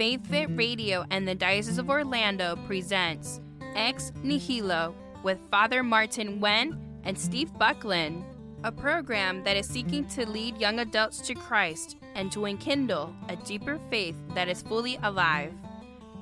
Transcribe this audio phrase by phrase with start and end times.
[0.00, 3.38] Faith Fit Radio and the Diocese of Orlando presents
[3.74, 8.24] Ex Nihilo with Father Martin Wen and Steve Buckland,
[8.64, 13.36] a program that is seeking to lead young adults to Christ and to enkindle a
[13.36, 15.52] deeper faith that is fully alive.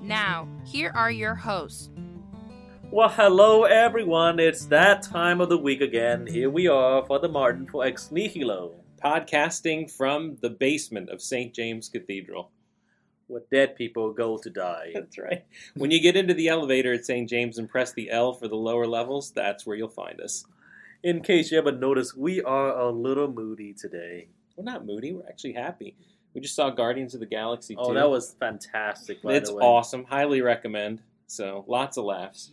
[0.02, 1.88] Now, here are your hosts.
[2.90, 4.40] Well, hello everyone.
[4.40, 6.26] It's that time of the week again.
[6.26, 8.74] Here we are, for Father Martin for Ex Nihilo,
[9.04, 11.54] podcasting from the basement of St.
[11.54, 12.50] James Cathedral.
[13.28, 14.90] Where dead people go to die.
[14.94, 15.44] That's right.
[15.76, 17.28] When you get into the elevator at St.
[17.28, 20.44] James and press the L for the lower levels, that's where you'll find us.
[21.02, 24.28] In case you haven't noticed, we are a little moody today.
[24.56, 25.94] We're not moody, we're actually happy.
[26.34, 27.80] We just saw Guardians of the Galaxy 2.
[27.80, 29.22] Oh, that was fantastic.
[29.22, 29.64] By It's the way.
[29.64, 30.04] awesome.
[30.04, 31.02] Highly recommend.
[31.26, 32.50] So, lots of laughs.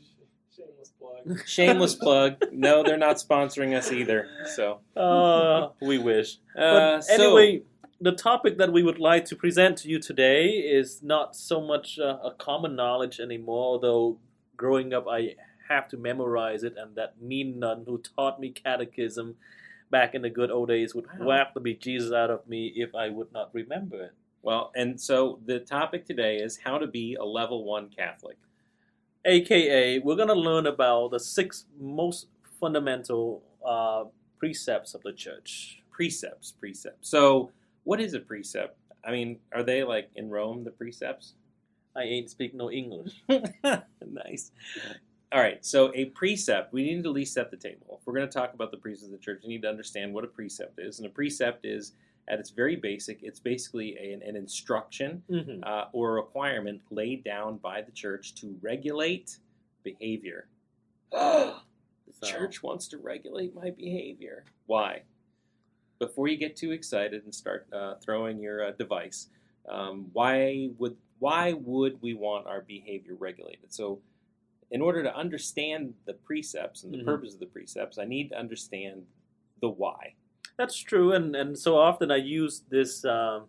[0.55, 1.39] Shameless plug.
[1.47, 2.35] Shameless plug.
[2.51, 4.27] No, they're not sponsoring us either.
[4.55, 6.37] So, Uh, we wish.
[6.55, 6.61] uh,
[6.99, 7.63] But so- anyway,
[7.99, 11.97] the topic that we would like to present to you today is not so much
[11.99, 14.17] uh, a common knowledge anymore, although
[14.57, 15.35] growing up I
[15.69, 19.35] have to memorize it, and that mean nun who taught me catechism
[19.89, 21.25] back in the good old days would Wow.
[21.27, 24.11] whap the bejesus out of me if I would not remember it.
[24.41, 28.37] well, and so the topic today is how to be a level one Catholic.
[29.25, 32.27] AKA, we're going to learn about the six most
[32.59, 34.03] fundamental uh,
[34.37, 35.81] precepts of the church.
[35.91, 37.49] precepts precepts so
[37.85, 41.33] what is a precept i mean are they like in rome the precepts
[41.97, 43.23] I ain't speak no English.
[43.29, 44.51] nice
[45.31, 48.13] all right so a precept we need to at least set the table if we're
[48.13, 50.27] going to talk about the precepts of the church we need to understand what a
[50.27, 51.93] precept is and a precept is
[52.27, 57.23] at its very basic it's basically a, an instruction hmm uh, or a requirement laid
[57.23, 59.37] down by the church to regulate
[59.83, 60.47] behavior
[61.11, 61.55] the
[62.21, 64.43] So- church wants to regulate my behavior.
[64.67, 65.03] Why?
[65.99, 69.29] Before you get too excited and start uh, throwing your uh, device,
[69.69, 73.73] um, why would why would we want our behavior regulated?
[73.73, 74.01] So,
[74.71, 77.05] in order to understand the precepts and the Mhm.
[77.05, 79.05] purpose of the precepts, I need to understand
[79.61, 80.15] the why.
[80.57, 83.47] That's true, and, and so often I use this um,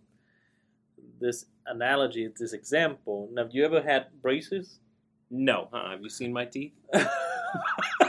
[1.20, 3.28] this analogy, this example.
[3.32, 4.78] Now, have you ever had braces?
[5.30, 5.90] No, huh?
[5.90, 6.72] Have you seen my teeth?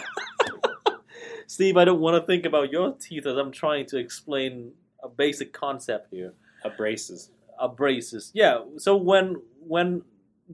[1.48, 5.08] Steve, I don't want to think about your teeth as I'm trying to explain a
[5.08, 6.34] basic concept here.
[6.64, 7.32] Uh, braces.
[7.58, 8.60] Uh, braces, yeah.
[8.78, 10.04] So when when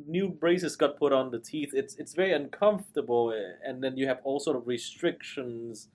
[0.07, 4.07] new braces got put on the teeth, it's it's very uncomfortable, eh, and then you
[4.07, 5.89] have all sort of restrictions.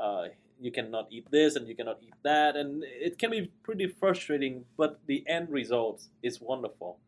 [0.00, 0.28] Uh,
[0.60, 4.64] you cannot eat this and you cannot eat that, and it can be pretty frustrating.
[4.78, 6.98] But the end result is wonderful.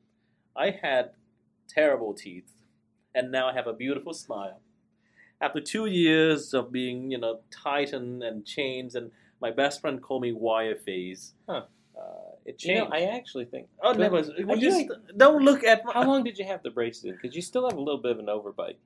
[0.55, 1.13] I had
[1.69, 2.53] terrible teeth,
[3.15, 4.61] and now I have a beautiful smile.
[5.41, 10.23] After two years of being, you know, tightened and chains, and my best friend called
[10.23, 11.33] me wire face.
[11.49, 11.63] Huh.
[11.99, 12.03] Uh,
[12.45, 12.95] it You know, changed.
[12.95, 13.69] I actually think.
[13.83, 14.19] Oh, But- never.
[14.19, 15.93] Are Well, you just don't look at my.
[15.95, 17.13] How long did you have the braces in?
[17.13, 18.77] Because you still have a little bit of an overbite.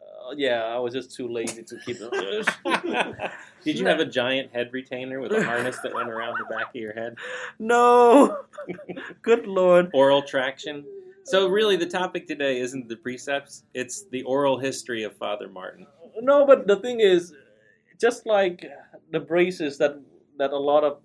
[0.00, 2.46] Uh, yeah, I was just too lazy to keep it.
[3.64, 6.68] Did you have a giant head retainer with a harness that went around the back
[6.70, 7.16] of your head?
[7.58, 8.44] no.
[9.22, 9.90] Good lord.
[9.94, 10.84] Oral traction.
[11.24, 15.86] So really, the topic today isn't the precepts; it's the oral history of Father Martin.
[16.20, 17.32] No, but the thing is,
[18.00, 18.64] just like
[19.10, 20.00] the braces that
[20.38, 20.98] that a lot of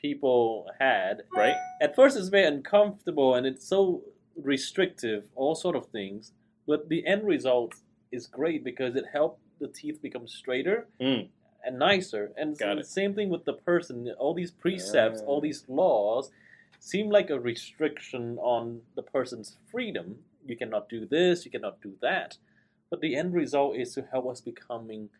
[0.00, 1.56] people had, Right?
[1.80, 4.02] at first it's very uncomfortable and it's so
[4.36, 6.32] restrictive, all sort of things.
[6.66, 7.74] But the end result
[8.12, 11.28] is great because it helped the teeth become straighter Mm.
[11.64, 12.32] and nicer.
[12.36, 12.86] And Got the it.
[12.86, 14.08] same thing with the person.
[14.18, 15.26] All these precepts, Ah.
[15.26, 16.30] all these laws,
[16.78, 20.16] seem like a restriction on the person's freedom.
[20.46, 21.44] You cannot do this.
[21.44, 22.38] You cannot do that.
[22.90, 25.10] But the end result is to help us becoming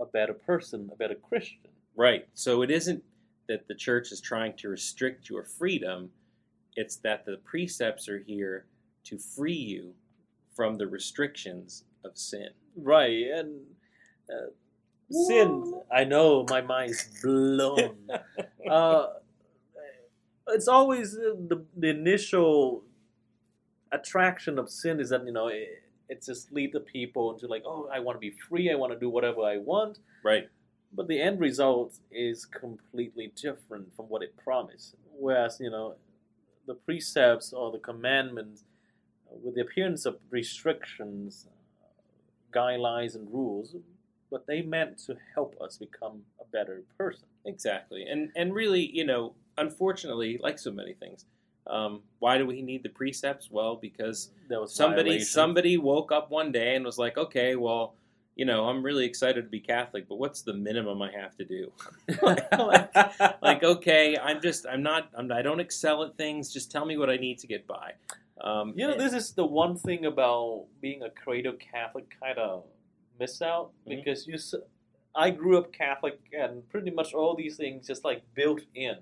[0.00, 1.70] a better person, a better Christian.
[1.96, 2.26] Right.
[2.34, 3.04] So it isn't
[3.48, 6.10] that the church is trying to restrict your freedom;
[6.74, 8.66] it's that the precepts are here
[9.04, 9.94] to free you
[10.54, 12.48] from the restrictions of sin.
[12.76, 13.60] Right, and
[14.30, 14.50] uh,
[15.10, 15.80] sin.
[15.94, 17.96] I know my mind's blown.
[18.70, 19.06] uh,
[20.52, 22.84] it's always uh, the the initial
[23.92, 27.62] attraction of sin is that you know it, it just lead the people into like,
[27.66, 28.70] oh, I want to be free.
[28.70, 29.98] I want to do whatever I want.
[30.22, 30.48] right.
[30.94, 34.94] But the end result is completely different from what it promised.
[35.18, 35.96] Whereas you know,
[36.66, 38.64] the precepts or the commandments,
[39.30, 41.48] uh, with the appearance of restrictions,
[42.54, 43.76] guidelines, and rules,
[44.30, 47.24] but they meant to help us become a better person.
[47.44, 51.24] Exactly, and and really, you know, unfortunately, like so many things,
[51.66, 53.48] um, why do we need the precepts?
[53.50, 54.30] Well, because
[54.66, 55.30] somebody violations.
[55.30, 57.94] somebody woke up one day and was like, okay, well,
[58.34, 61.44] you know, I'm really excited to be Catholic, but what's the minimum I have to
[61.44, 61.70] do?
[62.22, 62.92] like,
[63.42, 66.52] like, okay, I'm just, I'm not, I'm, I don't excel at things.
[66.52, 67.92] Just tell me what I need to get by.
[68.40, 72.38] Um, You know, and- this is the one thing about being a cradle Catholic kind
[72.38, 72.64] of
[73.20, 73.96] miss out Mhm.
[73.96, 74.38] because you.
[75.14, 78.96] I grew up Catholic and pretty much all these things just like built in,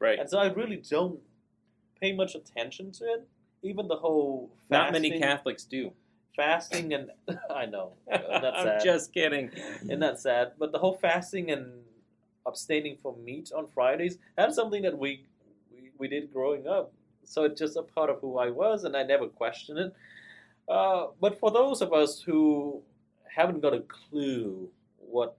[0.00, 0.18] right.
[0.18, 1.20] and so I really don't
[2.00, 3.26] pay much attention to it.
[3.62, 5.92] Even the whole Not many Catholics do.
[6.36, 7.10] fasting and
[7.50, 8.84] I know that's I'm sad.
[8.84, 9.50] just kidding.
[9.88, 10.52] and that's sad.
[10.58, 11.82] But the whole fasting and
[12.46, 15.24] abstaining from meat on Fridays that's something that we,
[15.72, 16.92] we we did growing up.
[17.24, 19.92] So it's just a part of who I was, and I never questioned it.
[20.68, 22.82] Uh, but for those of us who
[23.34, 25.36] haven't got a clue what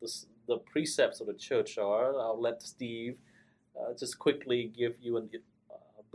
[0.00, 0.10] the,
[0.48, 3.18] the precepts of the church are, I'll let Steve
[3.78, 5.22] uh, just quickly give you a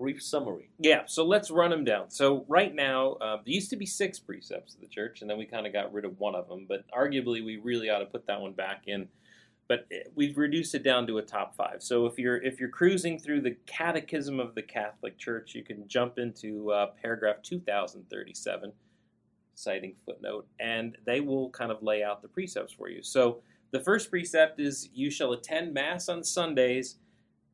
[0.01, 0.71] brief summary.
[0.79, 2.09] Yeah, so let's run them down.
[2.09, 5.37] So right now, uh, there used to be six precepts of the church, and then
[5.37, 6.65] we kind of got rid of one of them.
[6.67, 9.07] But arguably, we really ought to put that one back in.
[9.67, 11.83] But eh, we've reduced it down to a top five.
[11.83, 15.87] So if you're if you're cruising through the Catechism of the Catholic Church, you can
[15.87, 18.71] jump into uh, paragraph 2037,
[19.53, 23.03] citing footnote, and they will kind of lay out the precepts for you.
[23.03, 26.97] So the first precept is you shall attend mass on Sundays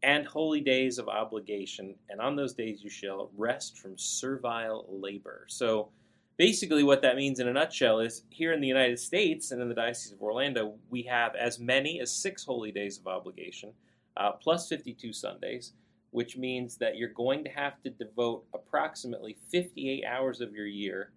[0.03, 5.45] and holy days of obligation, and on those days you shall rest from servile labor.
[5.47, 5.89] So,
[6.37, 9.69] basically, what that means in a nutshell is here in the United States and in
[9.69, 13.73] the Diocese of Orlando, we have as many as six holy days of obligation,
[14.17, 15.73] uh, plus 52 Sundays,
[16.11, 21.11] which means that you're going to have to devote approximately 58 hours of your year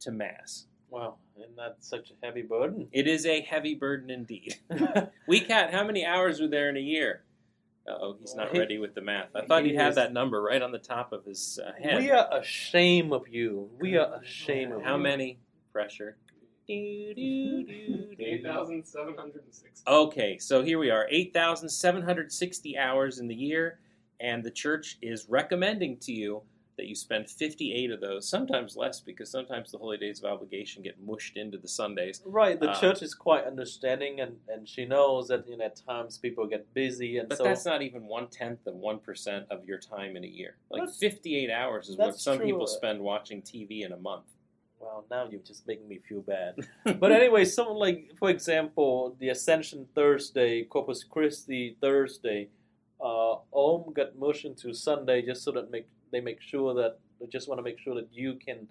[0.00, 0.66] to Mass.
[0.90, 2.88] Wow, isn't that such a heavy burden?
[2.92, 4.56] It is a heavy burden indeed.
[5.26, 7.22] We cat, how many hours were there in a year?
[7.88, 9.34] Oh, he's not ready with the math.
[9.34, 11.98] I thought he he'd have that number right on the top of his uh, head.
[11.98, 13.70] we are ashamed of you.
[13.78, 15.02] We are ashamed of How you.
[15.02, 15.38] many?
[15.72, 16.16] Pressure.
[16.66, 18.24] Do, do, do, do.
[18.24, 19.82] 8,760.
[19.86, 23.78] Okay, so here we are 8,760 hours in the year,
[24.20, 26.42] and the church is recommending to you
[26.78, 30.82] that you spend 58 of those, sometimes less, because sometimes the holy days of obligation
[30.82, 32.22] get mushed into the Sundays.
[32.24, 35.76] Right, the Uh, church is quite understanding, and, and she knows that you know, at
[35.76, 39.64] times people get busy, and But so that's not even one tenth of 1% of
[39.66, 40.56] your time in a year.
[40.70, 42.46] Like 58 hours is what some true.
[42.46, 44.24] people spend watching TV in a month.
[44.80, 46.54] well, now you're just making me feel bad.
[47.00, 52.48] but anyway, something like, for example, the Ascension Thursday, Corpus Christi Thursday,
[53.00, 57.26] uh, Om got mushed into Sunday just so that make they make sure that they
[57.26, 58.66] just want to make sure that you can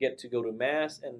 [0.00, 1.16] get to go to mass and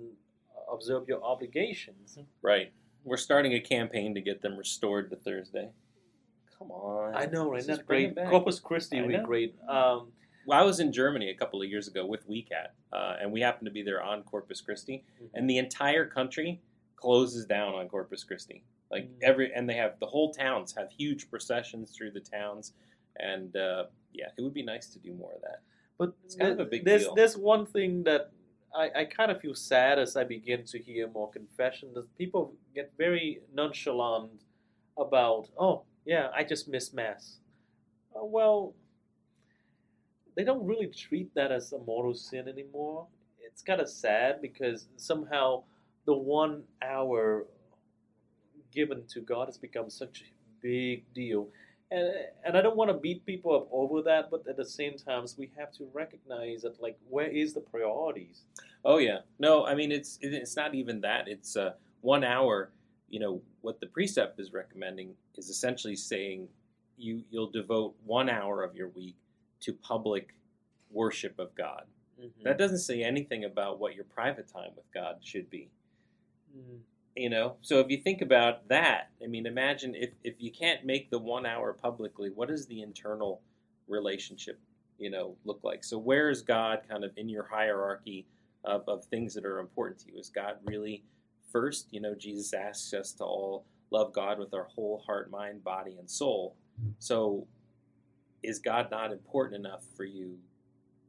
[0.72, 2.18] observe your obligations.
[2.42, 2.72] Right.
[3.04, 5.70] We're starting a campaign to get them restored to Thursday.
[6.58, 7.16] Come on.
[7.16, 7.66] I know, right?
[7.66, 8.14] That's great.
[8.16, 9.54] Corpus Christi would be great.
[9.68, 10.12] Um,
[10.46, 13.40] Well, I was in Germany a couple of years ago with WeCat, uh, and we
[13.40, 15.04] happened to be there on Corpus Christi,
[15.34, 16.60] and the entire country
[16.96, 18.64] closes down on Corpus Christi.
[18.92, 19.22] Like Mm.
[19.22, 22.74] every, and they have the whole towns have huge processions through the towns,
[23.16, 25.60] and uh, yeah, it would be nice to do more of that.
[25.98, 27.14] But It's kind of a big there's, deal.
[27.14, 28.30] There's one thing that
[28.74, 32.54] I, I kind of feel sad as I begin to hear more confession that people
[32.74, 34.42] get very nonchalant
[34.96, 37.38] about, oh, yeah, I just miss Mass.
[38.14, 38.74] Uh, well,
[40.34, 43.06] they don't really treat that as a mortal sin anymore.
[43.40, 45.62] It's kind of sad because somehow
[46.06, 47.46] the one hour
[48.72, 51.48] given to God has become such a big deal
[51.92, 52.10] and
[52.44, 55.24] and I don't want to beat people up over that, but at the same time,
[55.36, 58.42] we have to recognize that like where is the priorities?
[58.84, 61.28] Oh yeah, no, I mean it's it's not even that.
[61.28, 62.70] It's uh, one hour.
[63.08, 66.48] You know what the precept is recommending is essentially saying
[66.96, 69.16] you you'll devote one hour of your week
[69.60, 70.34] to public
[70.90, 71.84] worship of God.
[72.44, 75.68] That doesn't say anything about what your private time with God should be.
[76.56, 76.78] Mm.
[77.14, 80.84] You know, so if you think about that, I mean, imagine if if you can't
[80.84, 83.42] make the one hour publicly, what does the internal
[83.86, 84.58] relationship,
[84.98, 85.84] you know, look like?
[85.84, 88.26] So where is God kind of in your hierarchy
[88.64, 90.18] of, of things that are important to you?
[90.18, 91.04] Is God really
[91.50, 91.88] first?
[91.90, 95.96] You know, Jesus asks us to all love God with our whole heart, mind, body,
[95.98, 96.56] and soul.
[96.98, 97.46] So
[98.42, 100.38] is God not important enough for you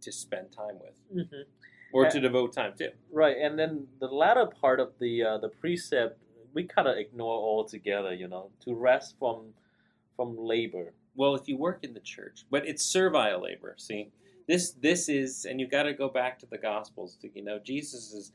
[0.02, 1.46] to spend time with Mhm.
[1.94, 2.92] Or Uh, to devote time to?
[3.12, 6.20] Right, and then the latter part of the uh, the precept
[6.54, 8.14] we kind of ignore altogether.
[8.14, 9.54] You know, to rest from
[10.16, 10.94] from labor.
[11.16, 13.76] Well, if you work in the church, but it's servile labor.
[13.78, 14.12] See,
[14.48, 17.16] this this is, and you've got to go back to the Gospels.
[17.22, 18.34] To, you know, Jesus is.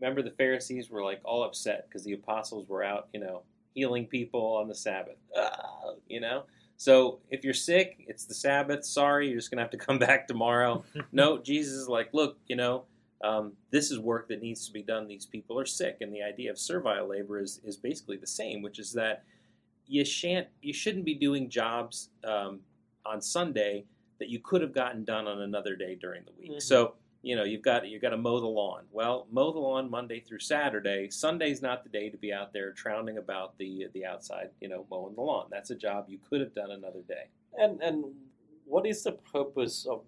[0.00, 3.42] Remember, the Pharisees were like all upset because the apostles were out, you know,
[3.74, 5.16] healing people on the Sabbath.
[5.36, 6.44] Ah, you know,
[6.76, 8.84] so if you're sick, it's the Sabbath.
[8.84, 10.84] Sorry, you're just gonna have to come back tomorrow.
[11.12, 12.84] no, Jesus is like, look, you know,
[13.22, 15.06] Um, this is work that needs to be done.
[15.08, 18.60] These people are sick, and the idea of servile labor is, is basically the same,
[18.60, 19.24] which is that
[19.86, 22.60] you shan't you shouldn't be doing jobs um,
[23.06, 23.84] on Sunday
[24.18, 26.52] that you could have gotten done on another day during the week.
[26.52, 26.62] Mhm.
[26.62, 28.82] So you know you've got you've got to mow the lawn.
[28.92, 31.08] Well, mow the lawn Monday through Saturday.
[31.10, 34.86] Sunday's not the day to be out there trounding about the the outside, you know,
[34.90, 35.46] mowing the lawn.
[35.50, 37.28] That's a job you could have done another day.
[37.56, 38.04] And and
[38.66, 40.02] what is the purpose of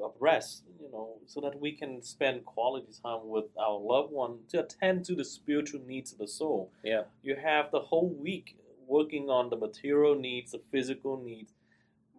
[0.00, 0.62] of rest?
[0.80, 5.04] You know, so that we can spend quality time with our loved one to attend
[5.06, 6.70] to the spiritual needs of the soul.
[6.84, 7.02] Yeah.
[7.22, 11.52] You have the whole week working on the material needs, the physical needs.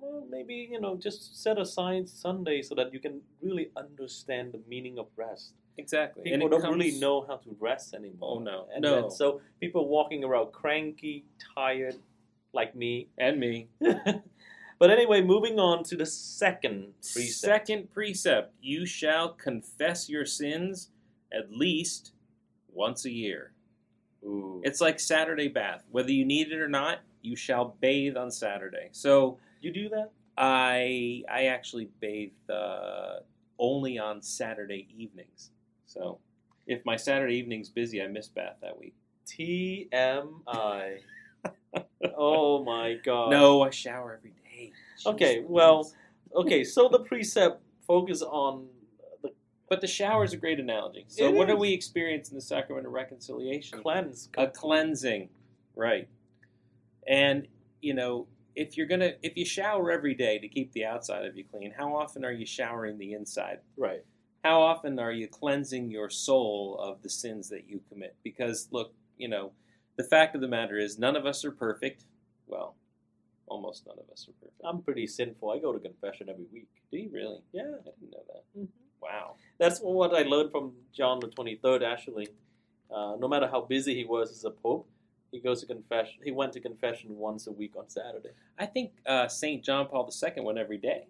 [0.03, 4.59] Well, maybe you know, just set aside Sunday so that you can really understand the
[4.67, 5.53] meaning of rest.
[5.77, 6.23] Exactly.
[6.23, 8.35] People don't comes- really know how to rest anymore.
[8.37, 9.09] Oh no, And no.
[9.09, 11.95] so people walking around cranky, tired,
[12.53, 13.07] like me.
[13.17, 13.69] and me.
[13.79, 17.39] but anyway, moving on to the second precept.
[17.39, 20.89] Second precept: You shall confess your sins
[21.31, 22.11] at least
[22.71, 23.53] once a year.
[24.23, 24.61] Ooh.
[24.63, 25.83] It's like Saturday bath.
[25.91, 28.89] Whether you need it or not, you shall bathe on Saturday.
[28.91, 30.11] So you do that?
[30.37, 33.17] I I actually bathe uh,
[33.59, 35.51] only on Saturday evenings.
[35.85, 36.19] So
[36.65, 38.95] if my Saturday evening's busy, I miss bath that week.
[39.27, 40.97] TMI.
[42.17, 43.31] oh my god.
[43.31, 44.71] No, I shower every day.
[45.05, 45.91] Okay, Jeez well-
[46.35, 48.65] Okay, so the precept focus on
[49.21, 49.29] the
[49.69, 51.05] but the shower is a great analogy.
[51.07, 53.81] So It what do we experience in the sacrament of reconciliation?
[53.83, 54.29] cleanse.
[54.35, 55.29] a cleansing,
[55.75, 56.07] right?
[57.07, 57.47] And
[57.81, 61.37] you know, if you're gonna if you shower every day to keep the outside of
[61.37, 63.59] you clean, how often are you showering the inside?
[63.77, 64.03] Right.
[64.43, 68.15] How often are you cleansing your soul of the sins that you commit?
[68.23, 69.51] Because look, you know,
[69.97, 72.03] the fact of the matter is, none of us are perfect.
[72.47, 72.75] Well,
[73.47, 74.61] almost none of us are perfect.
[74.65, 75.51] I'm pretty sinful.
[75.51, 76.67] I go to confession every week.
[76.91, 77.39] Do you really?
[77.53, 77.61] Yeah.
[77.79, 78.59] I didn't know that.
[78.59, 78.67] Mhm.
[79.01, 79.35] Wow.
[79.59, 82.27] That's what I learned from John the 23rd, actually.
[82.89, 84.87] Uh, no matter how busy he was as a pope,
[85.33, 86.21] he goes to confession.
[86.23, 88.29] He went to confession once a week on Saturday.
[88.59, 91.07] I think uh, Saint John Paul II went every day.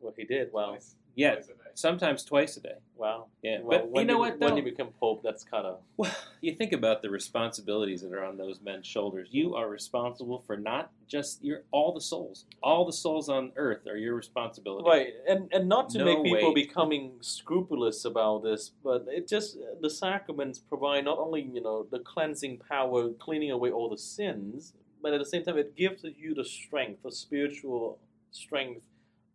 [0.00, 0.50] Well, he did.
[0.52, 1.63] Well, Twice- Yeah, twice a day.
[1.74, 2.74] Sometimes twice a day.
[2.96, 3.26] Wow.
[3.42, 4.38] Yeah, Well, but when you know what?
[4.38, 8.24] When you become pope, that's kind of Well, you think about the responsibilities that are
[8.24, 9.28] on those men's shoulders.
[9.32, 13.86] You are responsible for not just your all the souls, all the souls on earth
[13.86, 14.88] are your responsibility.
[14.88, 16.54] right, and and not to No make people way.
[16.54, 21.98] becoming scrupulous about this, but it just the sacraments provide not only you know the
[21.98, 26.34] cleansing power, cleaning away all the sins, but at the same time it gives you
[26.34, 27.98] the strength, the spiritual
[28.30, 28.82] strength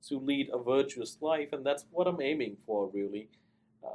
[0.07, 3.27] to lead a virtuous life, and that's what I'm aiming for, really.
[3.83, 3.89] Uh,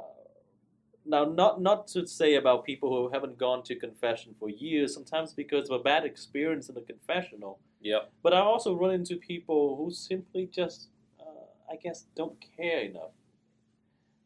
[1.05, 5.33] now, not not to say about people who haven't gone to confession for years, sometimes
[5.33, 7.59] because of a bad experience in the confessional.
[7.81, 8.11] Yep.
[8.23, 13.11] But I also run into people who simply just, uh, I guess, don't care enough.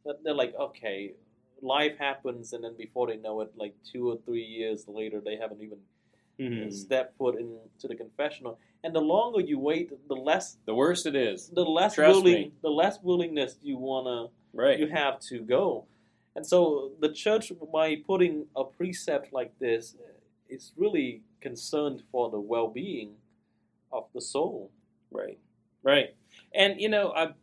[0.06, 1.14] That they're like, okay,
[1.62, 5.36] life happens, and then before they know it, like two or three years later, they
[5.36, 5.80] haven't even
[6.40, 6.72] Mhm.
[6.74, 8.58] stepped foot into the confessional.
[8.84, 11.50] And the longer you wait, the less The worse it is.
[11.50, 12.54] the less Trust willing, me.
[12.62, 14.80] the less willingness you wanna Right.
[14.80, 15.86] you have to go.
[16.36, 19.96] And so the church, by putting a precept like this,
[20.48, 23.18] is really concerned for the well-being
[23.92, 24.72] of the soul.
[25.12, 25.38] Right.
[25.84, 26.16] Right.
[26.54, 27.34] And you know, I,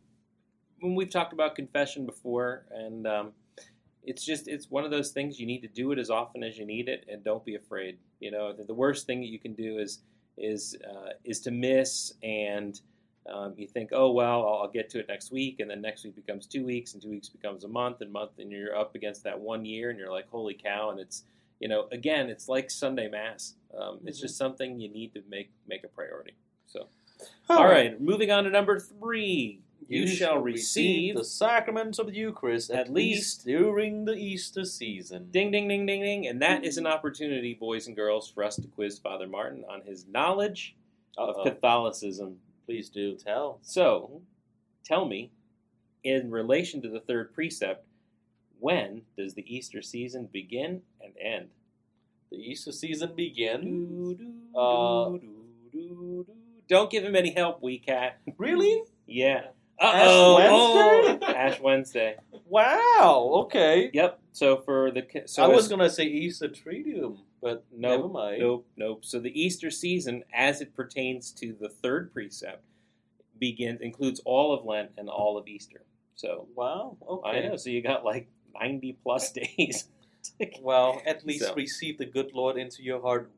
[0.79, 3.33] when we've talked about confession before, and um,
[4.07, 6.57] it's just it's one of those things you need to do it as often as
[6.57, 7.97] you need it, and don't be afraid.
[8.19, 9.99] You know, the, the worst thing that you can do is
[10.37, 12.79] is uh, is to miss and.
[13.29, 16.05] Um, you think, oh well, I'll, I'll get to it next week, and then next
[16.05, 18.95] week becomes two weeks, and two weeks becomes a month, and month, and you're up
[18.95, 20.91] against that one year, and you're like, holy cow!
[20.91, 21.25] And it's,
[21.59, 23.55] you know, again, it's like Sunday Mass.
[23.77, 24.21] Um, It's Mhm.
[24.21, 26.35] just something you need to make make a priority.
[26.67, 26.87] So.
[27.49, 29.59] All right, moving on to number three.
[29.87, 31.15] You, shall receive.
[31.15, 35.29] the sacrament of the Eucharist at, at least least- during the Easter season.
[35.31, 36.27] Ding, ding, ding, ding, ding.
[36.27, 39.81] And that is an opportunity, boys and girls, for us to quiz Father Martin on
[39.81, 40.75] his knowledge
[41.17, 41.43] of Uh-oh.
[41.43, 42.37] Catholicism.
[42.65, 43.59] Please do tell.
[43.61, 44.21] So,
[44.83, 45.31] tell me,
[46.03, 47.85] in relation to the third precept,
[48.59, 51.47] when does the Easter season begin and end?
[52.29, 54.19] The Easter season begins.
[54.53, 55.11] Uh.
[56.67, 58.19] Don't give him any help, wee cat.
[58.37, 58.81] Really?
[59.05, 59.45] Yeah.
[59.79, 60.35] Ash Uh-oh.
[61.07, 61.25] Wednesday?
[61.27, 62.15] Oh, Ash Wednesday.
[62.47, 63.31] Wow.
[63.45, 63.89] Okay.
[63.93, 64.19] Yep.
[64.31, 68.39] So for the so I was gonna say Easter Triduum, but Nope, never mind.
[68.39, 69.05] Nope, nope.
[69.05, 72.63] So the Easter season, as it pertains to the third precept,
[73.39, 75.81] begins includes all of Lent and all of Easter.
[76.15, 76.97] So Wow.
[77.07, 77.29] Okay.
[77.45, 77.55] I know.
[77.57, 78.27] So you got like
[78.59, 79.89] ninety plus days.
[80.61, 83.31] Well, at least So- receive the good Lord into your heart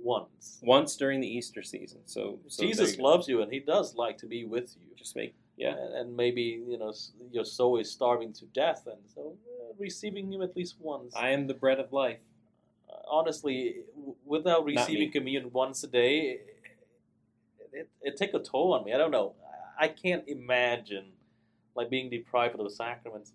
[0.00, 0.60] once.
[0.62, 2.00] Once during the Easter season.
[2.04, 4.86] So, so Jesus you loves you, and He does like to be with you.
[4.96, 5.72] Just make yeah.
[5.72, 6.92] And, and maybe you know
[7.32, 9.36] your soul is starving to death, and so
[9.78, 11.14] receiving Him at least once.
[11.16, 12.20] I am the bread of life.
[12.88, 16.38] Uh, honestly, w- without receiving communion once a day,
[17.58, 18.94] it, it, it take a toll on me.
[18.94, 19.34] I don't know.
[19.78, 21.12] I can't imagine
[21.74, 23.32] like being deprived of the sacraments.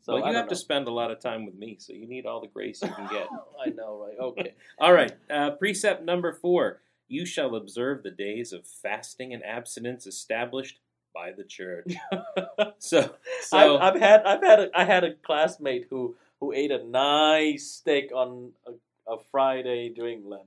[0.00, 2.26] So well, you have to spend a lot of time with me, so you need
[2.26, 3.28] all the grace you can get.
[3.66, 4.18] I know, right?
[4.18, 4.54] Okay.
[4.78, 5.12] all right.
[5.28, 10.78] Uh, precept number four: You shall observe the days of fasting and abstinence established
[11.16, 11.92] by the church.
[12.78, 13.10] So,
[13.42, 16.84] so I've, I've had I've had a, I had a classmate who who ate a
[16.84, 20.42] nice steak on a, a Friday during Lent.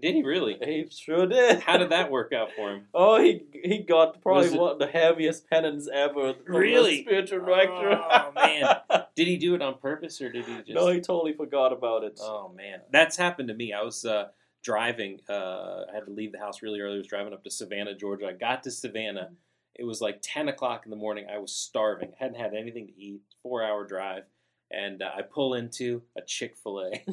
[0.00, 0.56] did he really?
[0.62, 1.60] He sure did.
[1.60, 2.86] How did that work out for him?
[2.94, 6.34] Oh, he he got probably it- one of the heaviest penance ever.
[6.46, 7.02] Really?
[7.02, 7.90] spiritual director.
[8.00, 8.76] Oh, man.
[9.16, 10.70] Did he do it on purpose, or did he just?
[10.70, 12.18] no, he totally forgot about it.
[12.20, 13.72] Oh man, that's happened to me.
[13.72, 14.24] I was uh,
[14.64, 15.20] driving.
[15.30, 16.94] Uh, I had to leave the house really early.
[16.94, 18.26] I was driving up to Savannah, Georgia.
[18.26, 19.30] I got to Savannah.
[19.76, 21.26] It was like ten o'clock in the morning.
[21.32, 22.12] I was starving.
[22.12, 23.22] I hadn't had anything to eat.
[23.42, 24.24] Four hour drive,
[24.70, 27.04] and uh, I pull into a Chick Fil A.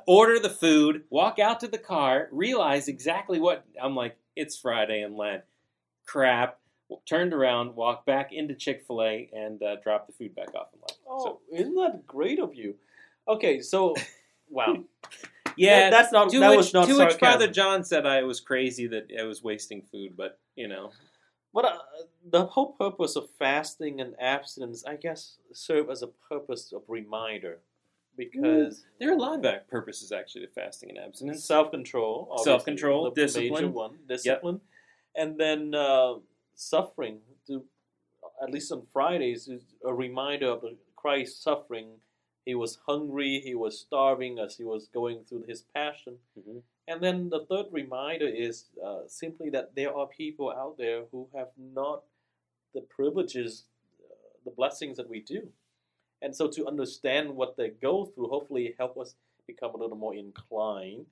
[0.06, 1.04] Order the food.
[1.10, 2.28] Walk out to the car.
[2.30, 4.16] Realize exactly what I'm like.
[4.36, 5.42] It's Friday and Lent.
[6.06, 6.58] Crap.
[7.06, 10.68] Turned around, walked back into Chick Fil A, and uh, dropped the food back off.
[10.72, 12.76] I'm like, oh, so, isn't that great of you?
[13.28, 13.94] Okay, so
[14.48, 14.84] wow.
[15.58, 17.14] Yeah, That- that's not to that which, was not to which.
[17.14, 20.90] Father John said I was crazy that I was wasting food, but you know,
[21.54, 21.78] But uh,
[22.30, 27.58] the whole purpose of fasting and abstinence, I guess, serve as a purpose of reminder,
[28.16, 31.44] because there are a lot of purposes actually to fasting and abstinence.
[31.44, 33.72] self-control, Self-control, the major discipline.
[33.72, 34.60] one, discipline,
[35.16, 36.14] and then uh,
[36.54, 37.20] suffering.
[37.46, 37.64] To
[38.42, 41.88] at least on Fridays is a reminder of the Christ suffering.
[42.48, 46.18] He was hungry, he was starving as he was going through his passion.
[46.34, 46.62] Mhm.
[46.86, 51.28] And then the third reminder is uh, simply that there are people out there who
[51.34, 52.04] have not
[52.72, 53.66] the privileges,
[54.00, 54.14] uh,
[54.46, 55.52] the blessings that we do.
[56.22, 59.14] And so to understand what they go through, hopefully help us
[59.46, 61.04] become a little more inclined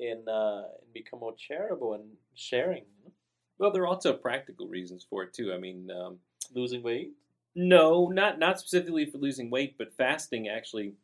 [0.00, 2.82] in, uh, and become more charitable and sharing.
[2.82, 3.12] You know?
[3.58, 5.52] Well, there are also practical reasons for it too.
[5.52, 6.20] I mean, um,
[6.54, 7.12] Losing weight.
[7.54, 10.94] No, not not specifically for losing weight, but fasting actually.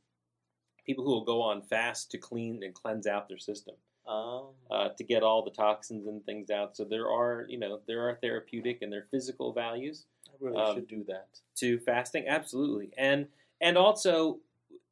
[0.87, 3.75] People who will go on fast to clean and cleanse out their system.
[4.09, 6.75] Um, uh, to get all the toxins and things out.
[6.75, 10.57] So there are, you know, there are therapeutic and there are physical values I really
[10.57, 11.27] um, should do that.
[11.57, 13.27] to fasting, absolutely, and
[13.61, 14.39] and also,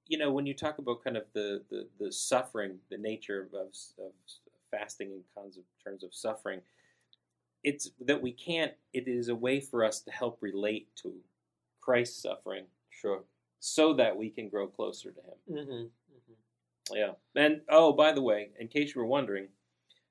[0.06, 3.54] you know, when you talk about kind of the the, the suffering, the nature of,
[3.54, 4.12] of, of
[4.70, 6.60] fasting in of terms of suffering,
[7.64, 8.72] it's that we can't.
[8.92, 11.14] It is a way for us to help relate to
[11.86, 13.22] Christ's suffering, Sure.
[13.60, 15.38] so that we can grow closer to Him.
[16.90, 16.96] Mm-hmm.
[16.96, 17.12] Yeah.
[17.36, 19.46] And oh, by the way, in case you were wondering,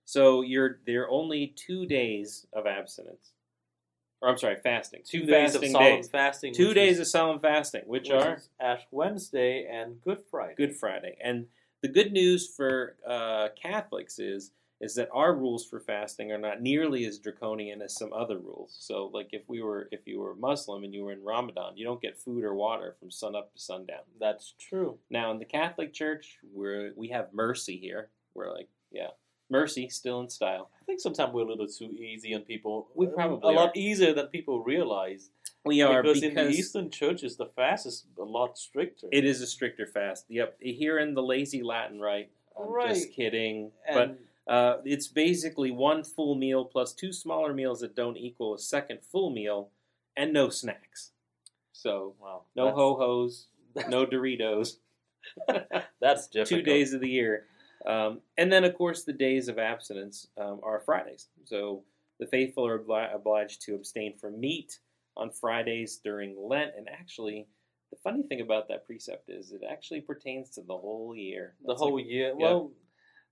[0.05, 3.31] so you're there are only two days of abstinence.
[4.21, 5.01] Or I'm sorry, fasting.
[5.05, 6.07] Two, Two days of fasting solemn days.
[6.09, 6.53] fasting.
[6.53, 10.55] Two days is- of solemn fasting, which, which are Ash Wednesday and Good Friday.
[10.55, 11.17] Good Friday.
[11.21, 11.47] And
[11.81, 16.61] the good news for uh, Catholics is is that our rules for fasting are not
[16.61, 18.75] nearly as draconian as some other rules.
[18.79, 21.85] So, like if we were if you were Muslim and you were in Ramadan, you
[21.85, 24.01] don't get food or water from sun up to sundown.
[24.19, 24.97] That's true.
[25.09, 28.09] Now in the Catholic Church, we're we have mercy here.
[28.33, 29.11] We're like, yeah,
[29.49, 30.69] mercy still in style.
[30.81, 32.89] I think sometimes we're a little too easy on people.
[32.95, 35.29] We probably a lot easier than people realize.
[35.63, 39.07] We are because, because, in the Eastern churches, the fast is a lot stricter.
[39.11, 40.25] it is a stricter fast.
[40.29, 42.29] Yep, here in the lazy Latin rite.
[42.59, 42.89] I'm Right.
[42.93, 47.95] just kidding, but and Uh, it's basically one full meal plus two smaller meals that
[47.95, 49.69] don't equal a second full meal,
[50.15, 51.11] and no snacks.
[51.73, 53.47] So wow, no ho hos,
[53.89, 54.77] no Doritos.
[56.01, 56.47] That's difficult.
[56.47, 57.47] two days of the year,
[57.87, 61.27] um, and then of course the days of abstinence um, are Fridays.
[61.45, 61.83] So
[62.19, 64.79] the faithful are obli- obliged to abstain from meat
[65.17, 67.47] on Fridays during Lent, and actually.
[67.91, 71.53] The funny thing about that precept is it actually pertains to the whole year.
[71.61, 72.29] the That's whole like- year.
[72.37, 72.45] yeah.
[72.45, 72.71] Well,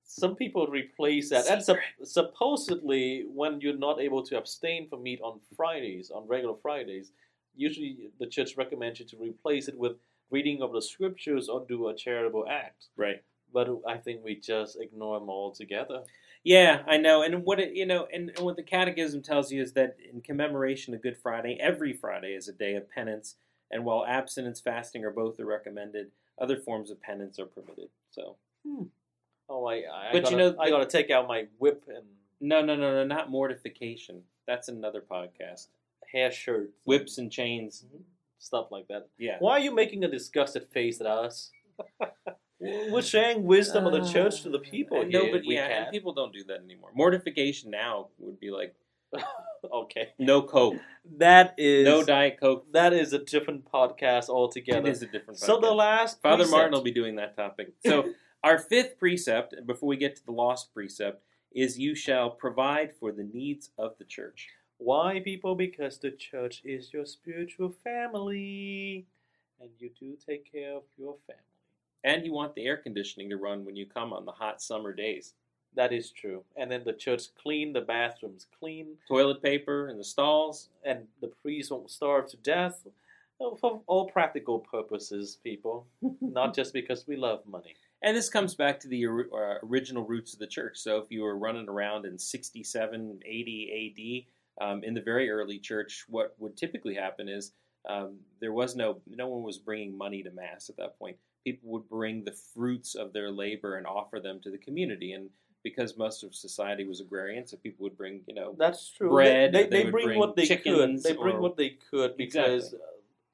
[0.05, 1.47] some people replace that.
[1.47, 6.55] And sup- supposedly, when you're not able to abstain from meat on Fridays, on regular
[6.61, 7.11] Fridays,
[7.55, 9.93] usually the church recommends you to replace it with
[10.31, 12.87] reading of the scriptures or do a charitable act.
[12.97, 13.23] right.
[13.53, 16.01] But I think we just ignore them altogether.
[16.43, 17.21] Yeah, I know.
[17.21, 20.21] And what it you know, and, and what the Catechism tells you is that in
[20.21, 23.35] commemoration of Good Friday, every Friday is a day of penance,
[23.69, 26.11] and while abstinence, fasting, or both are recommended,
[26.41, 27.89] other forms of penance are permitted.
[28.09, 28.85] So hmm.
[29.49, 32.05] Oh, I, I, But gotta, you know, I gotta take out my whip and
[32.41, 34.23] no, no, no, no, not mortification.
[34.47, 35.67] That's another podcast.
[36.11, 37.85] hair shirt, Whips and chains.
[38.39, 39.07] stuff like that.
[39.17, 39.37] Yeah.
[39.39, 41.51] Why are you making a disgusted face at us?
[42.59, 45.23] We're sharing wisdom of the church to the people Uh, here.
[45.25, 46.91] No, but yeah, and people don't do that anymore.
[46.95, 48.73] Mortification now would be like
[49.71, 50.09] okay.
[50.17, 50.75] no coke.
[51.17, 52.65] that is no Diet Coke.
[52.71, 54.87] that is a different podcast altogether.
[54.87, 55.39] It is a different.
[55.39, 57.73] so the last Father Martin will be doing that topic.
[57.85, 58.05] So
[58.43, 63.11] our fifth precept, before we get to the lost precept, is you shall provide for
[63.11, 64.49] the needs of the church.
[64.77, 65.55] Why, people?
[65.55, 69.05] Because the church is your spiritual family,
[69.61, 71.41] and you do take care of your family.
[72.03, 74.91] And you want the air conditioning to run when you come on the hot summer
[74.93, 75.35] days.
[75.75, 76.43] That is true.
[76.57, 80.69] And then the church clean, the bathrooms clean, Toilet paper in the stalls.
[80.83, 82.85] and the priests won't starve to death.
[83.39, 85.87] Oh, For all practical purposes, people,
[86.21, 87.75] not just because we love money.
[88.03, 90.77] And this comes back to the uh, original roots of the church.
[90.77, 94.27] So if you were running around in 67, 80
[94.59, 97.53] AD, um, in the very early church, what would typically happen is
[97.89, 101.15] um, there was no, no one was bringing money to Mass at that point.
[101.45, 105.13] People would bring the fruits of their labor and offer them to the community.
[105.13, 105.29] And
[105.63, 109.09] because most of society was agrarian, so people would bring, you know, That's true.
[109.11, 111.01] Bread, They, they they, would bring, bring what they could.
[111.03, 112.79] They bring or- what they could because Exactly.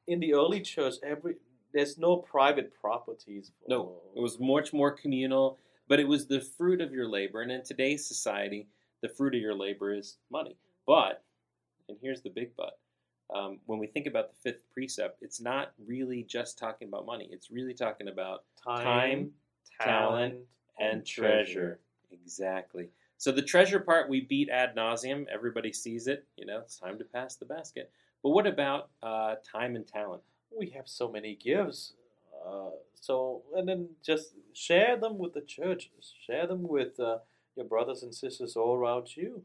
[0.08, 1.36] in the early church, every
[1.74, 3.52] there's no private properties.
[3.62, 7.42] For, No, it was much more communal, but it was the fruit of your labor.
[7.42, 8.68] And in today's society,
[9.02, 10.56] the fruit of your labor is money.
[10.86, 11.24] But,
[11.88, 12.80] and here's the big but,
[13.34, 17.30] um, when we think about the fifth precept, it's not really just talking about money.
[17.32, 19.32] It's really talking about time, time,
[19.82, 20.36] talent,
[20.80, 21.80] and treasure.
[22.12, 22.90] Exactly.
[23.18, 25.26] So the treasure part we beat ad nauseum.
[25.32, 26.26] Everybody sees it.
[26.38, 27.92] You know, it's time to pass the basket.
[28.24, 30.24] But what about uh, time and talent?
[30.58, 31.94] We have so many gifts.
[32.46, 35.92] Uh, so and then just share them with the church.
[36.26, 37.20] Share them with uh,
[37.56, 39.44] your brothers and sisters all around you.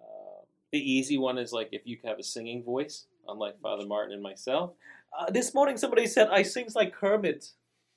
[0.00, 4.14] Uh, The easy one is like if you have a singing voice, unlike Father Martin
[4.14, 4.72] and myself.
[5.18, 7.50] uh, this morning, somebody said I sings like Kermit.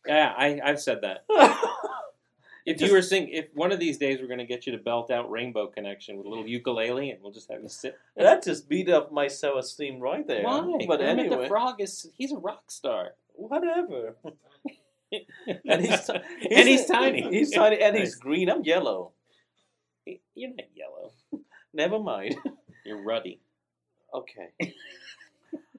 [0.08, 1.26] Yeah, I, I've said that.
[2.66, 4.80] If you were sing, if one of these days we're going to get you to
[4.80, 7.96] belt out Rainbow Connection with a little ukulele, and we'll just have you sit.
[8.18, 10.44] that just beat up my self-esteem right there.
[10.44, 10.86] Why?
[10.88, 14.16] But Kermit anyway, the Frog is he's a rock star, whatever.
[15.12, 16.20] and he's, ti-
[16.52, 17.22] and he's tiny.
[17.30, 18.50] He's tiny and he's green.
[18.50, 19.12] I'm yellow.
[20.34, 21.12] You're not yellow.
[21.74, 22.36] Never mind.
[22.84, 23.42] You're ruddy.
[24.14, 24.74] Okay.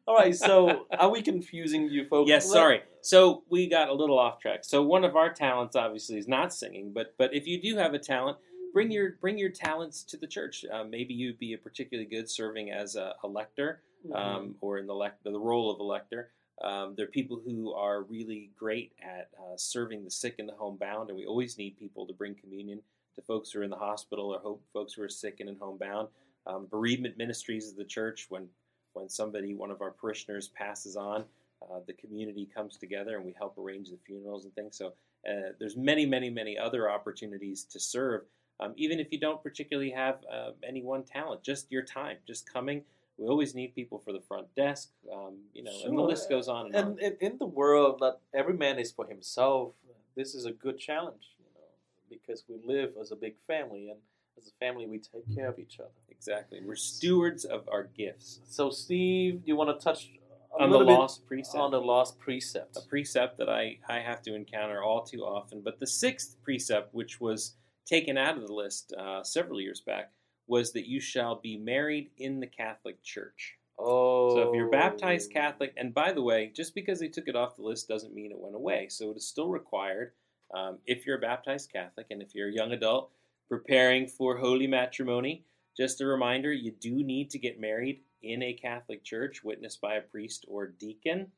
[0.06, 0.34] All right.
[0.34, 2.28] So, are we confusing you folks?
[2.28, 2.82] Yes, sorry.
[3.00, 4.64] So we got a little off track.
[4.64, 7.94] So one of our talents obviously is not singing, but but if you do have
[7.94, 8.38] a talent,
[8.72, 10.64] bring your bring your talents to the church.
[10.72, 14.16] Uh, maybe you'd be a particularly good serving as a, a lector, Mhm.
[14.16, 16.30] um, or in the lec- the role of a lector.
[16.62, 20.54] Um, there are people who are really great at uh, serving the sick and the
[20.54, 22.80] homebound, and we always need people to bring communion
[23.16, 25.56] to folks who are in the hospital or hope folks who are sick and in
[25.56, 26.08] homebound.
[26.46, 28.48] Um, bereavement ministries of the church, when
[28.96, 31.24] when somebody, one of our parishioners, passes on,
[31.62, 34.76] uh, the community comes together and we help arrange the funerals and things.
[34.76, 34.94] So
[35.28, 38.22] uh, there's many, many, many other opportunities to serve,
[38.58, 41.42] um, even if you don't particularly have uh, any one talent.
[41.42, 42.82] Just your time, just coming.
[43.18, 46.48] We always need people for the front desk, um, you know, and the list goes
[46.48, 46.82] on and, on.
[46.82, 49.72] And in, in the world that every man is for himself,
[50.16, 51.68] this is a good challenge, you know,
[52.10, 54.00] because we live as a big family, and
[54.38, 55.90] as a family, we take care of each other.
[56.10, 58.40] Exactly, we're stewards of our gifts.
[58.48, 60.10] So, Steve, do you want to touch
[60.58, 61.56] a On the bit lost precept.
[61.56, 62.76] on the lost precept?
[62.76, 65.60] a precept that I, I have to encounter all too often.
[65.62, 67.54] But the sixth precept, which was
[67.86, 70.10] taken out of the list uh, several years back,
[70.46, 73.56] was that you shall be married in the Catholic Church.
[73.78, 77.36] Oh, So if you're baptized Catholic, and by the way, just because they took it
[77.36, 78.86] off the list doesn't mean it went away.
[78.88, 80.12] So it is still required
[80.54, 83.10] um, if you're a baptized Catholic and if you're a young adult
[83.48, 85.44] preparing for holy matrimony.
[85.76, 89.94] Just a reminder, you do need to get married in a Catholic church, witnessed by
[89.94, 91.28] a priest or deacon,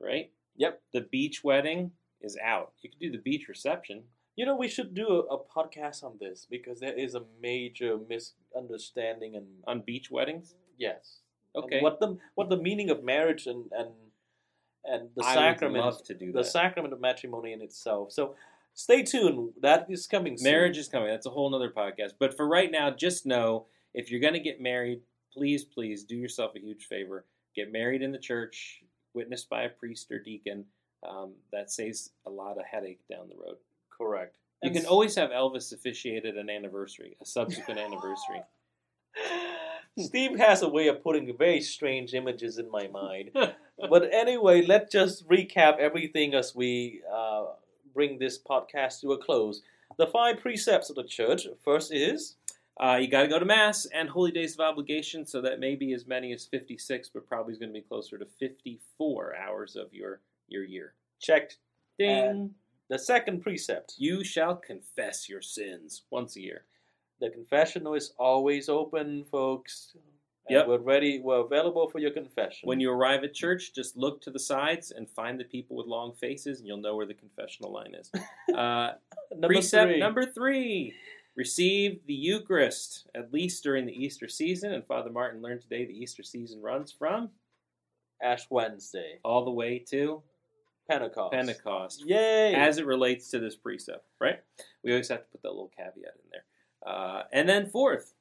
[0.00, 0.30] right?
[0.56, 0.82] Yep.
[0.92, 2.72] The beach wedding is out.
[2.82, 4.04] You can do the beach reception.
[4.36, 7.98] You know, we should do a, a podcast on this because there is a major
[8.08, 10.54] misunderstanding and on beach weddings.
[10.78, 11.20] yes,
[11.54, 11.80] And Okay.
[11.80, 13.90] what the what the meaning of marriage and and
[14.84, 16.44] and the I sacrament, would love to do the that.
[16.44, 18.12] sacrament of matrimony in itself.
[18.12, 18.34] So,
[18.74, 19.50] stay tuned.
[19.62, 20.36] That is coming.
[20.36, 20.50] Soon.
[20.50, 21.08] Marriage is coming.
[21.08, 22.12] That's a whole nother podcast.
[22.18, 25.00] But for right now, just know if you're going to get married,
[25.32, 27.24] please, please do yourself a huge favor.
[27.56, 28.82] Get married in the church,
[29.14, 30.64] witnessed by a priest or deacon.
[31.08, 33.56] Um, that saves a lot of headache down the road.
[33.94, 34.36] correct.
[34.62, 38.40] You And can s- always have Elvis officiate at an anniversary, a subsequent anniversary.
[39.98, 43.30] Steve has a way of putting very strange images in my mind.
[43.90, 47.44] but anyway, let's just recap everything as we uh,
[47.94, 49.62] bring this podcast to a close.
[49.96, 51.46] The five precepts of the church.
[51.64, 52.36] First is
[52.80, 55.76] Uh, you got to go to mass and holy days of obligation, so that may
[55.76, 59.76] be as many as 56, but probably is going to be closer to 54 hours
[59.76, 60.94] of your your year.
[61.20, 61.58] checked.
[61.98, 62.10] Ding.
[62.10, 62.54] And-
[62.88, 63.94] The second precept.
[63.96, 66.64] you shall confess your sins once a year.
[67.20, 69.96] The confessional is always open, folks.
[70.50, 70.68] Yep.
[70.68, 71.20] We're ready.
[71.20, 72.66] We're available for your confession.
[72.66, 75.86] When you arrive at church, just look to the sides and find the people with
[75.86, 78.10] long faces, and you'll know where the confessional line is.
[78.54, 78.92] Uh,
[79.32, 79.98] number precept three.
[79.98, 80.94] number three
[81.34, 84.72] receive the Eucharist, at least during the Easter season.
[84.72, 87.30] And Father Martin learned today the Easter season runs from
[88.22, 90.22] Ash Wednesday, all the way to
[90.88, 91.32] Pentecost.
[91.32, 92.04] Pentecost.
[92.06, 92.54] Yay!
[92.54, 94.40] as it relates to this precept, right?
[94.82, 96.44] We always have to put that little caveat in there.
[96.86, 98.14] Uh, and then fourth,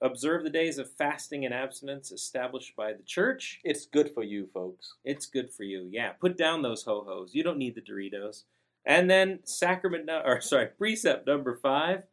[0.00, 3.60] observe the days of fasting and abstinence established by the church.
[3.64, 4.94] it's good for you, folks.
[5.04, 5.88] It's good for you.
[5.90, 7.34] Yeah, put down those ho hos.
[7.34, 8.42] You don't need the Doritos.
[8.84, 12.04] And then sacrament, no- or sorry, precept number five.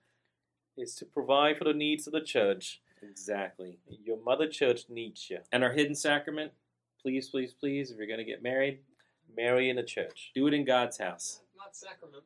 [0.77, 2.81] is to provide for the needs of the church.
[3.01, 3.77] Exactly.
[4.03, 5.39] Your mother church needs you.
[5.51, 6.53] And our hidden sacrament,
[7.01, 8.79] please, please, please, if you're going to get married,
[9.35, 10.31] Marry in the church.
[10.35, 11.41] do it in God's house.
[11.57, 12.23] Not sacrament.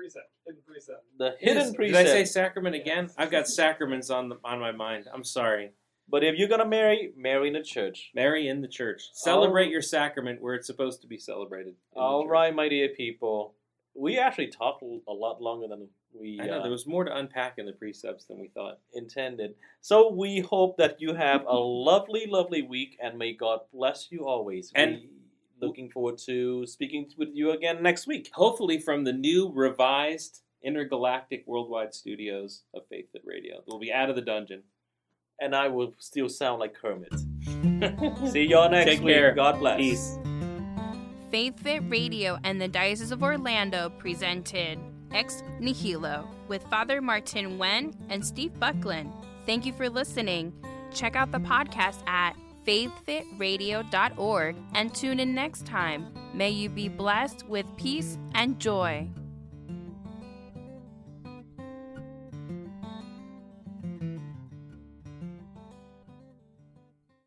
[0.00, 0.30] Precept.
[0.46, 1.04] Hidden precept.
[1.18, 1.94] The hidden Did.
[1.96, 3.10] I say sacrament again?
[3.18, 5.06] I've got sacraments on the, on my mind.
[5.12, 5.72] I'm sorry.
[6.08, 8.10] but if you're gonna marry, marry in the church.
[8.14, 9.02] Marry in the church.
[9.12, 9.70] Celebrate Oh.
[9.72, 11.68] your sacrament where it's supposed to be celebrated.
[11.68, 12.30] in the All church.
[12.30, 13.54] right, my dear people.
[13.94, 17.14] We actually talked a lot longer than we I know uh, there was more to
[17.16, 18.78] unpack in the precepts than we thought.
[18.94, 19.54] intended.
[19.80, 24.26] So we hope that you have a lovely, lovely week, and may God bless you
[24.26, 24.72] always.
[24.74, 25.08] And- we
[25.60, 28.30] looking forward to speaking with you again next week.
[28.34, 34.10] Hopefully, from the new revised intergalactic worldwide studios of Faith Fit Radio, we'll be out
[34.10, 34.62] of the dungeon.
[35.40, 37.12] And I will still sound like Kermit.
[38.30, 39.14] See y'all next Take week.
[39.14, 39.34] care.
[39.34, 39.78] God bless.
[39.78, 40.18] Peace.
[41.30, 44.78] Faith Fit Radio and the Diocese of Orlando presented
[45.12, 49.12] Ex Nihilo with Father Martin Wen and Steve Buckland.
[49.46, 50.52] Thank you for listening.
[50.92, 52.36] Check out the podcast at
[52.70, 56.06] faithfitradio.org and tune in next time.
[56.32, 59.08] May you be blessed with peace and joy.